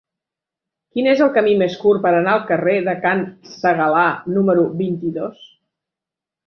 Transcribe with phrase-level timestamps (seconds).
[0.95, 5.49] Quin és el camí més curt per anar al carrer de Can Segalar número vint-i-dos?